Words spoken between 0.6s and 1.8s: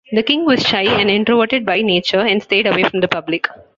shy and introverted